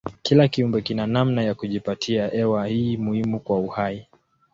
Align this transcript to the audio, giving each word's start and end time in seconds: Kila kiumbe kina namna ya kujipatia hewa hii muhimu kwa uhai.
Kila 0.21 0.47
kiumbe 0.47 0.81
kina 0.81 1.07
namna 1.07 1.41
ya 1.43 1.53
kujipatia 1.55 2.27
hewa 2.27 2.67
hii 2.67 2.97
muhimu 2.97 3.39
kwa 3.39 3.59
uhai. 3.59 4.07